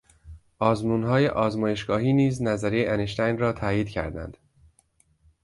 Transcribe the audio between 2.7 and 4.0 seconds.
انشتین را تایید